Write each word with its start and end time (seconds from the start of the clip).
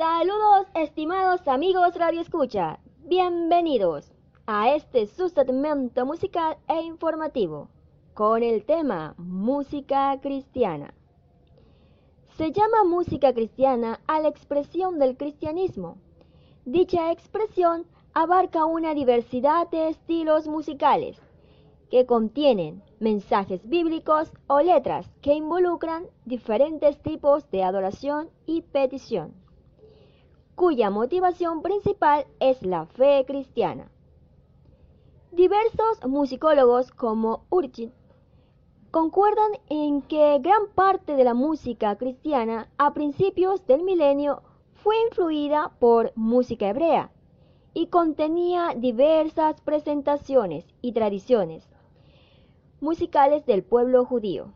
Saludos 0.00 0.66
estimados 0.72 1.46
amigos 1.46 1.94
Radio 1.94 2.22
Escucha, 2.22 2.78
bienvenidos 3.04 4.10
a 4.46 4.74
este 4.74 5.04
su 5.04 5.28
segmento 5.28 6.06
musical 6.06 6.56
e 6.68 6.80
informativo 6.80 7.68
con 8.14 8.42
el 8.42 8.64
tema 8.64 9.14
Música 9.18 10.18
Cristiana. 10.22 10.94
Se 12.38 12.50
llama 12.50 12.84
música 12.84 13.34
cristiana 13.34 14.00
a 14.06 14.20
la 14.20 14.28
expresión 14.28 14.98
del 14.98 15.18
cristianismo. 15.18 15.98
Dicha 16.64 17.12
expresión 17.12 17.84
abarca 18.14 18.64
una 18.64 18.94
diversidad 18.94 19.68
de 19.68 19.88
estilos 19.88 20.48
musicales 20.48 21.20
que 21.90 22.06
contienen 22.06 22.82
mensajes 23.00 23.68
bíblicos 23.68 24.32
o 24.46 24.62
letras 24.62 25.10
que 25.20 25.34
involucran 25.34 26.06
diferentes 26.24 26.98
tipos 27.02 27.50
de 27.50 27.64
adoración 27.64 28.30
y 28.46 28.62
petición 28.62 29.39
cuya 30.54 30.90
motivación 30.90 31.62
principal 31.62 32.26
es 32.38 32.62
la 32.62 32.86
fe 32.86 33.24
cristiana. 33.26 33.90
Diversos 35.32 36.04
musicólogos 36.06 36.90
como 36.90 37.44
Urchin 37.50 37.92
concuerdan 38.90 39.52
en 39.68 40.02
que 40.02 40.38
gran 40.40 40.68
parte 40.74 41.14
de 41.14 41.24
la 41.24 41.34
música 41.34 41.96
cristiana 41.96 42.68
a 42.78 42.92
principios 42.92 43.64
del 43.66 43.84
milenio 43.84 44.42
fue 44.82 44.96
influida 45.08 45.72
por 45.78 46.12
música 46.16 46.68
hebrea 46.68 47.12
y 47.72 47.86
contenía 47.86 48.74
diversas 48.76 49.60
presentaciones 49.60 50.66
y 50.82 50.92
tradiciones 50.92 51.70
musicales 52.80 53.44
del 53.46 53.62
pueblo 53.62 54.04
judío. 54.04 54.52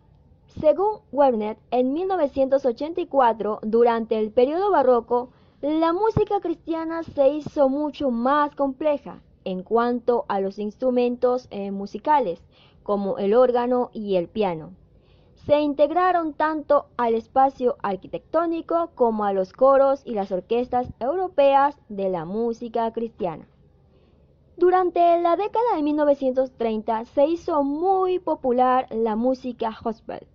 Según 0.60 1.00
Werner, 1.12 1.58
en 1.70 1.92
1984, 1.92 3.60
durante 3.62 4.18
el 4.18 4.30
periodo 4.30 4.70
barroco, 4.70 5.30
la 5.60 5.92
música 5.92 6.40
cristiana 6.40 7.02
se 7.02 7.28
hizo 7.28 7.68
mucho 7.68 8.10
más 8.10 8.54
compleja 8.54 9.20
en 9.44 9.62
cuanto 9.62 10.24
a 10.28 10.40
los 10.40 10.58
instrumentos 10.58 11.48
eh, 11.50 11.70
musicales, 11.70 12.42
como 12.82 13.18
el 13.18 13.34
órgano 13.34 13.90
y 13.92 14.16
el 14.16 14.28
piano. 14.28 14.72
Se 15.46 15.60
integraron 15.60 16.32
tanto 16.32 16.86
al 16.96 17.14
espacio 17.14 17.76
arquitectónico 17.82 18.90
como 18.94 19.24
a 19.24 19.32
los 19.32 19.52
coros 19.52 20.02
y 20.04 20.14
las 20.14 20.32
orquestas 20.32 20.92
europeas 21.00 21.78
de 21.88 22.08
la 22.08 22.24
música 22.24 22.90
cristiana. 22.92 23.46
Durante 24.56 25.20
la 25.20 25.36
década 25.36 25.76
de 25.76 25.82
1930 25.82 27.04
se 27.06 27.26
hizo 27.26 27.62
muy 27.64 28.18
popular 28.18 28.86
la 28.90 29.16
música 29.16 29.76
gospel, 29.82 30.26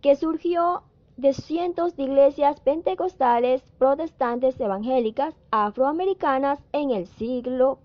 que 0.00 0.14
surgió 0.14 0.82
de 1.18 1.34
cientos 1.34 1.96
de 1.96 2.04
iglesias 2.04 2.60
pentecostales, 2.60 3.60
protestantes, 3.76 4.58
evangélicas, 4.60 5.34
afroamericanas 5.50 6.60
en 6.72 6.92
el 6.92 7.06
siglo 7.06 7.80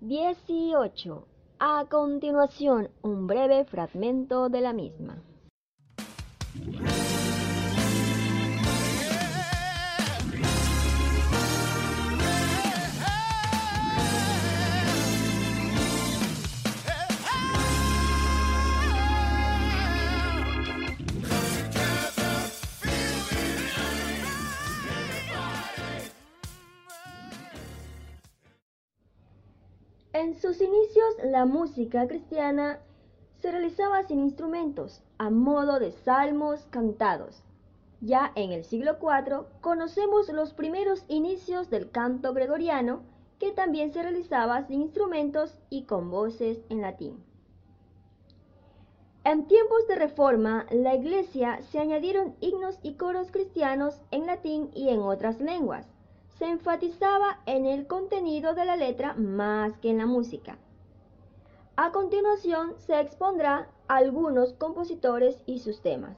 XVIII. 0.00 1.26
A 1.58 1.84
continuación, 1.90 2.88
un 3.02 3.26
breve 3.26 3.64
fragmento 3.66 4.48
de 4.48 4.60
la 4.62 4.72
misma. 4.72 5.22
En 30.14 30.34
sus 30.34 30.60
inicios 30.60 31.16
la 31.24 31.46
música 31.46 32.06
cristiana 32.06 32.80
se 33.40 33.50
realizaba 33.50 34.02
sin 34.02 34.20
instrumentos, 34.20 35.02
a 35.16 35.30
modo 35.30 35.78
de 35.78 35.90
salmos 35.90 36.66
cantados. 36.66 37.42
Ya 38.02 38.30
en 38.34 38.52
el 38.52 38.62
siglo 38.64 38.98
IV 39.00 39.46
conocemos 39.62 40.28
los 40.28 40.52
primeros 40.52 41.02
inicios 41.08 41.70
del 41.70 41.90
canto 41.90 42.34
gregoriano, 42.34 43.00
que 43.38 43.52
también 43.52 43.90
se 43.94 44.02
realizaba 44.02 44.66
sin 44.66 44.82
instrumentos 44.82 45.58
y 45.70 45.84
con 45.84 46.10
voces 46.10 46.62
en 46.68 46.82
latín. 46.82 47.24
En 49.24 49.46
tiempos 49.46 49.88
de 49.88 49.94
reforma, 49.94 50.66
la 50.70 50.94
iglesia 50.94 51.62
se 51.62 51.78
añadieron 51.78 52.36
himnos 52.40 52.78
y 52.82 52.94
coros 52.94 53.30
cristianos 53.30 54.02
en 54.10 54.26
latín 54.26 54.70
y 54.74 54.90
en 54.90 55.00
otras 55.00 55.40
lenguas 55.40 55.86
se 56.42 56.48
enfatizaba 56.48 57.38
en 57.46 57.66
el 57.66 57.86
contenido 57.86 58.52
de 58.54 58.64
la 58.64 58.74
letra 58.74 59.14
más 59.14 59.78
que 59.78 59.90
en 59.90 59.98
la 59.98 60.06
música. 60.06 60.58
A 61.76 61.92
continuación 61.92 62.74
se 62.78 62.98
expondrá 62.98 63.70
algunos 63.86 64.52
compositores 64.54 65.40
y 65.46 65.60
sus 65.60 65.80
temas. 65.82 66.16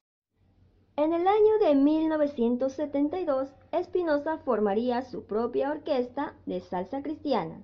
En 0.95 1.13
el 1.13 1.27
año 1.27 1.59
de 1.61 1.75
1972, 1.75 3.53
Espinosa 3.71 4.39
formaría 4.39 5.03
su 5.03 5.25
propia 5.25 5.69
orquesta 5.69 6.33
de 6.47 6.59
salsa 6.59 7.03
cristiana, 7.03 7.61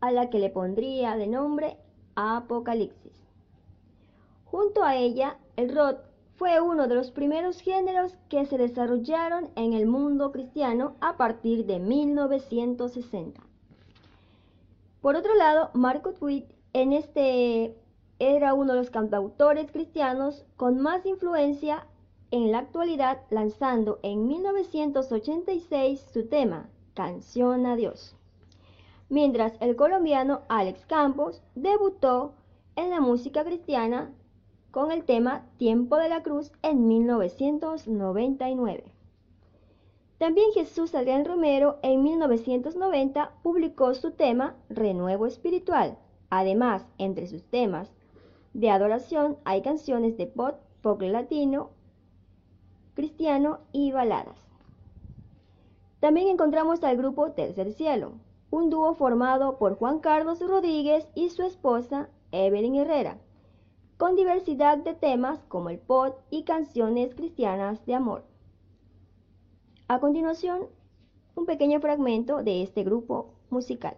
a 0.00 0.10
la 0.10 0.30
que 0.30 0.38
le 0.38 0.48
pondría 0.48 1.18
de 1.18 1.26
nombre 1.26 1.76
Apocalipsis. 2.14 3.12
Junto 4.46 4.84
a 4.84 4.96
ella, 4.96 5.36
el 5.56 5.76
rock 5.76 5.98
fue 6.40 6.58
uno 6.58 6.88
de 6.88 6.94
los 6.94 7.10
primeros 7.10 7.60
géneros 7.60 8.16
que 8.30 8.46
se 8.46 8.56
desarrollaron 8.56 9.50
en 9.56 9.74
el 9.74 9.86
mundo 9.86 10.32
cristiano 10.32 10.96
a 11.02 11.18
partir 11.18 11.66
de 11.66 11.78
1960. 11.78 13.42
Por 15.02 15.16
otro 15.16 15.34
lado, 15.34 15.68
Marco 15.74 16.14
Witt 16.18 16.46
en 16.72 16.94
este 16.94 17.76
era 18.18 18.54
uno 18.54 18.72
de 18.72 18.78
los 18.78 18.88
cantautores 18.88 19.70
cristianos 19.70 20.46
con 20.56 20.80
más 20.80 21.04
influencia 21.04 21.86
en 22.30 22.52
la 22.52 22.60
actualidad, 22.60 23.18
lanzando 23.28 24.00
en 24.02 24.26
1986 24.26 26.06
su 26.10 26.26
tema 26.26 26.70
Canción 26.94 27.66
a 27.66 27.76
Dios. 27.76 28.16
Mientras 29.10 29.52
el 29.60 29.76
colombiano 29.76 30.40
Alex 30.48 30.86
Campos 30.86 31.42
debutó 31.54 32.32
en 32.76 32.88
la 32.88 33.02
música 33.02 33.44
cristiana 33.44 34.10
con 34.70 34.92
el 34.92 35.04
tema 35.04 35.46
Tiempo 35.56 35.96
de 35.96 36.08
la 36.08 36.22
Cruz 36.22 36.52
en 36.62 36.86
1999. 36.86 38.84
También 40.18 40.52
Jesús 40.52 40.94
Adrián 40.94 41.24
Romero 41.24 41.78
en 41.82 42.02
1990 42.02 43.32
publicó 43.42 43.94
su 43.94 44.12
tema 44.12 44.54
Renuevo 44.68 45.26
Espiritual. 45.26 45.98
Además, 46.28 46.86
entre 46.98 47.26
sus 47.26 47.42
temas 47.44 47.90
de 48.52 48.70
adoración 48.70 49.38
hay 49.44 49.62
canciones 49.62 50.16
de 50.16 50.26
pop, 50.26 50.56
pop 50.82 51.00
latino, 51.02 51.70
cristiano 52.94 53.60
y 53.72 53.92
baladas. 53.92 54.36
También 56.00 56.28
encontramos 56.28 56.84
al 56.84 56.96
grupo 56.96 57.32
Tercer 57.32 57.72
Cielo, 57.72 58.12
un 58.50 58.70
dúo 58.70 58.94
formado 58.94 59.58
por 59.58 59.76
Juan 59.76 59.98
Carlos 60.00 60.40
Rodríguez 60.40 61.08
y 61.14 61.30
su 61.30 61.42
esposa 61.42 62.08
Evelyn 62.30 62.76
Herrera 62.76 63.18
con 64.00 64.16
diversidad 64.16 64.78
de 64.78 64.94
temas 64.94 65.40
como 65.48 65.68
el 65.68 65.78
pop 65.78 66.20
y 66.30 66.44
canciones 66.44 67.14
cristianas 67.14 67.84
de 67.84 67.94
amor. 67.94 68.24
A 69.88 70.00
continuación, 70.00 70.68
un 71.34 71.44
pequeño 71.44 71.80
fragmento 71.80 72.42
de 72.42 72.62
este 72.62 72.82
grupo 72.82 73.34
musical. 73.50 73.94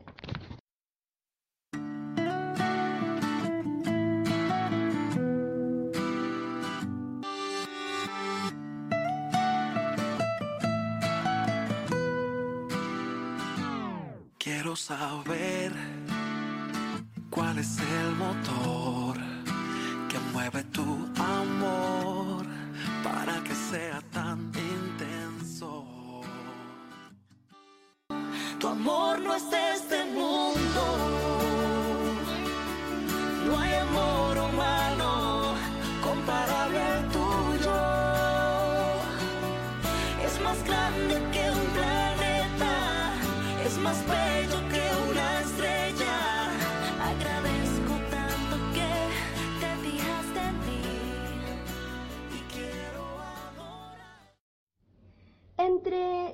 Quiero 14.36 14.74
saber 14.74 15.72
cuál 17.30 17.56
es 17.60 17.78
el 17.78 18.16
motor 18.16 18.51
é 20.46 20.62
tu. 20.72 20.91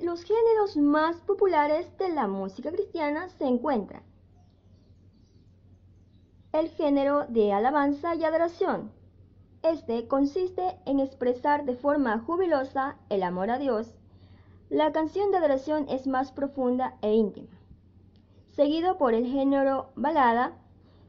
Los 0.09 0.23
géneros 0.23 0.75
más 0.75 1.17
populares 1.17 1.95
de 1.99 2.09
la 2.09 2.25
música 2.25 2.71
cristiana 2.71 3.29
se 3.29 3.45
encuentran 3.45 4.01
el 6.51 6.69
género 6.69 7.27
de 7.27 7.53
alabanza 7.53 8.15
y 8.15 8.23
adoración. 8.23 8.91
Este 9.61 10.07
consiste 10.07 10.79
en 10.87 10.99
expresar 10.99 11.63
de 11.63 11.75
forma 11.75 12.17
jubilosa 12.25 12.97
el 13.09 13.21
amor 13.21 13.51
a 13.51 13.59
Dios. 13.59 13.93
La 14.71 14.91
canción 14.91 15.29
de 15.29 15.37
adoración 15.37 15.85
es 15.89 16.07
más 16.07 16.31
profunda 16.31 16.97
e 17.03 17.13
íntima. 17.13 17.59
Seguido 18.55 18.97
por 18.97 19.13
el 19.13 19.27
género 19.27 19.91
balada, 19.95 20.57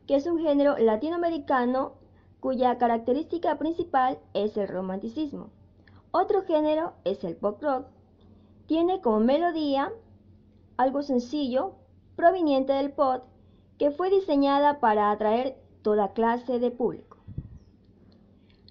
que 0.06 0.16
es 0.16 0.26
un 0.26 0.40
género 0.40 0.76
latinoamericano 0.76 1.94
cuya 2.38 2.76
característica 2.76 3.56
principal 3.56 4.18
es 4.34 4.58
el 4.58 4.68
romanticismo. 4.68 5.48
Otro 6.10 6.42
género 6.42 6.92
es 7.04 7.24
el 7.24 7.34
pop 7.34 7.62
rock. 7.62 7.86
Tiene 8.70 9.00
como 9.00 9.18
melodía 9.18 9.92
algo 10.76 11.02
sencillo, 11.02 11.72
proveniente 12.14 12.72
del 12.72 12.92
pop, 12.92 13.24
que 13.78 13.90
fue 13.90 14.10
diseñada 14.10 14.78
para 14.78 15.10
atraer 15.10 15.60
toda 15.82 16.12
clase 16.12 16.60
de 16.60 16.70
público. 16.70 17.16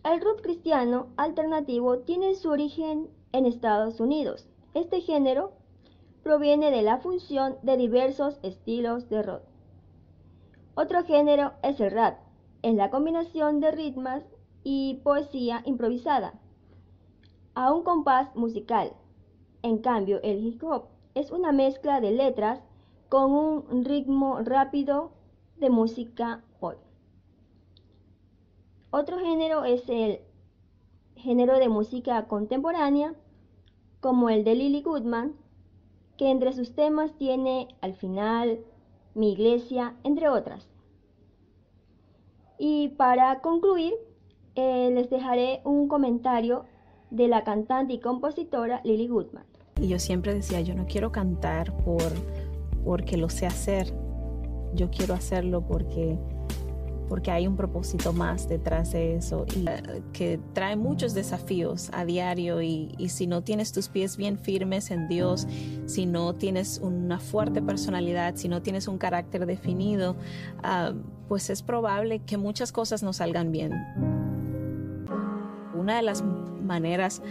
El 0.06 0.22
rock 0.22 0.42
cristiano 0.42 1.07
alternativo 1.18 1.98
tiene 1.98 2.36
su 2.36 2.50
origen 2.50 3.10
en 3.34 3.46
Estados 3.46 4.00
Unidos. 4.00 4.48
Este 4.74 5.01
género 5.01 5.51
proviene 6.24 6.72
de 6.72 6.81
la 6.81 7.00
función 7.00 7.57
de 7.62 7.75
diversos 7.75 8.40
estilos 8.42 9.10
de 9.10 9.22
rock. 9.22 9.42
Otro 10.75 11.04
género 11.04 11.51
es 11.62 11.78
el 11.81 11.92
rap, 11.92 12.19
es 12.62 12.74
la 12.74 12.90
combinación 12.90 13.60
de 13.60 13.72
ritmos 13.72 14.24
y 14.63 15.01
poesía 15.04 15.62
improvisada 15.66 16.40
a 17.54 17.74
un 17.74 17.84
compás 17.84 18.34
musical. 18.34 18.94
En 19.62 19.80
cambio, 19.80 20.22
el 20.24 20.46
hip 20.46 20.64
hop 20.64 20.86
es 21.16 21.32
una 21.32 21.52
mezcla 21.52 22.00
de 22.00 22.12
letras 22.12 22.62
con 23.10 23.32
un 23.32 23.84
ritmo 23.84 24.40
rápido 24.42 25.12
de 25.58 25.70
música 25.70 26.44
pop. 26.60 26.76
Otro 28.92 29.20
género 29.20 29.66
es 29.66 29.88
el 29.90 30.22
género 31.16 31.60
de 31.60 31.70
música 31.70 32.28
contemporánea, 32.28 33.14
como 34.00 34.30
el 34.30 34.44
de 34.44 34.56
Lily 34.56 34.82
Goodman, 34.82 35.36
que 36.18 36.30
entre 36.30 36.54
sus 36.54 36.74
temas 36.74 37.14
tiene 37.18 37.68
al 37.82 37.94
final 37.94 38.60
mi 39.14 39.34
iglesia, 39.34 39.96
entre 40.04 40.30
otras. 40.30 40.70
Y 42.58 42.90
para 42.90 43.42
concluir, 43.42 43.94
eh, 44.56 44.92
les 44.94 45.10
dejaré 45.10 45.62
un 45.66 45.88
comentario 45.88 46.66
de 47.12 47.28
la 47.28 47.44
cantante 47.44 47.94
y 47.94 48.00
compositora 48.00 48.82
Lily 48.84 49.08
Goodman. 49.08 49.49
Y 49.80 49.88
yo 49.88 50.00
siempre 50.00 50.34
decía, 50.34 50.62
yo 50.62 50.76
no 50.76 50.86
quiero 50.86 51.12
cantar 51.12 51.76
por 51.78 52.12
porque 52.84 53.18
lo 53.18 53.30
sé 53.30 53.46
hacer. 53.46 53.94
Yo 54.74 54.90
quiero 54.92 55.14
hacerlo 55.14 55.66
porque 55.66 56.18
porque 57.10 57.31
hay 57.31 57.48
un 57.48 57.58
propósito 57.58 58.14
más 58.14 58.48
detrás 58.48 58.92
de 58.92 59.16
eso 59.16 59.46
y 59.56 59.68
eh, 59.68 60.04
que 60.14 60.40
trae 60.54 60.76
muchos 60.76 61.16
desafíos 61.16 61.90
a 61.92 62.06
diario 62.06 62.62
y, 62.62 62.96
si 63.10 63.26
no 63.26 63.42
tienes 63.42 63.72
tus 63.72 63.90
pies 63.90 64.16
bien 64.16 64.38
firmes 64.38 64.92
en 64.92 65.08
Dios, 65.08 65.48
si 65.88 66.06
no 66.06 66.36
tienes 66.36 66.80
una 66.84 67.20
fuerte 67.20 67.64
personalidad, 67.64 68.36
si 68.36 68.48
no 68.48 68.62
tienes 68.62 68.88
un 68.88 69.00
carácter 69.00 69.48
definido, 69.48 70.16
ah, 70.62 70.94
pues 71.28 71.50
es 71.50 71.64
probable 71.64 72.20
que 72.20 72.38
muchas 72.38 72.72
cosas 72.72 73.02
no 73.02 73.12
salgan 73.12 73.52
bien. 73.52 73.74
Una 75.74 75.96
de 75.96 76.04
las 76.04 76.24
maneras 76.24 77.24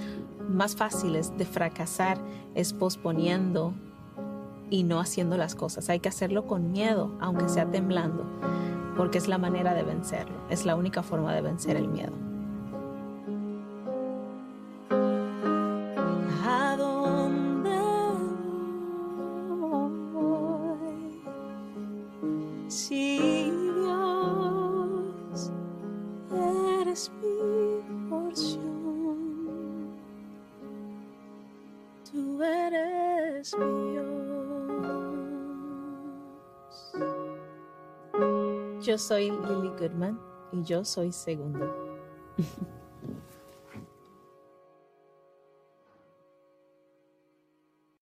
más 0.48 0.76
fáciles 0.76 1.36
de 1.36 1.44
fracasar 1.44 2.18
es 2.54 2.72
posponiendo 2.72 3.74
y 4.70 4.84
no 4.84 5.00
haciendo 5.00 5.36
las 5.36 5.54
cosas. 5.54 5.88
Hay 5.88 6.00
que 6.00 6.08
hacerlo 6.08 6.46
con 6.46 6.72
miedo, 6.72 7.16
aunque 7.20 7.48
sea 7.48 7.70
temblando, 7.70 8.24
porque 8.96 9.18
es 9.18 9.28
la 9.28 9.38
manera 9.38 9.74
de 9.74 9.82
vencerlo, 9.82 10.36
es 10.50 10.66
la 10.66 10.76
única 10.76 11.02
forma 11.02 11.34
de 11.34 11.42
vencer 11.42 11.76
el 11.76 11.88
miedo. 11.88 12.12
Yo 38.88 38.96
soy 38.96 39.30
Lily 39.30 39.68
Goodman 39.78 40.18
y 40.50 40.62
yo 40.62 40.82
soy 40.82 41.12
segundo. 41.12 41.70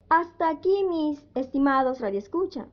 Hasta 0.08 0.48
aquí 0.48 0.84
mis 0.88 1.26
estimados 1.34 1.98
radioescucha. 1.98 2.68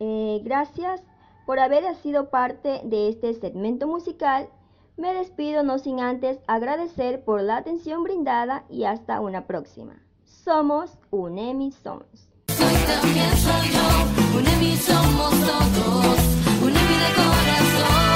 Eh, 0.00 0.40
gracias 0.42 1.04
por 1.46 1.60
haber 1.60 1.94
sido 1.94 2.30
parte 2.30 2.80
de 2.82 3.08
este 3.08 3.32
segmento 3.34 3.86
musical. 3.86 4.48
Me 4.96 5.14
despido 5.14 5.62
no 5.62 5.78
sin 5.78 6.00
antes 6.00 6.40
agradecer 6.48 7.22
por 7.24 7.42
la 7.42 7.58
atención 7.58 8.02
brindada 8.02 8.64
y 8.70 8.82
hasta 8.86 9.20
una 9.20 9.46
próxima. 9.46 10.02
Somos 10.24 10.98
Unemi 11.12 11.70
Sons. 11.70 12.28
Soy 12.48 12.74
también 12.88 13.36
soy 13.36 13.70
yo, 13.70 14.36
Unemi 14.36 14.76
somos 14.76 15.30
todos, 15.30 16.41
de 17.02 17.14
corazón. 17.14 18.11